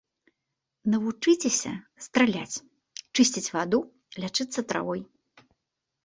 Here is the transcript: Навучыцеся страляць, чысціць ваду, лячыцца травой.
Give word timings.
Навучыцеся 0.93 1.73
страляць, 2.05 2.57
чысціць 3.15 3.51
ваду, 3.57 3.79
лячыцца 4.23 4.59
травой. 4.73 5.01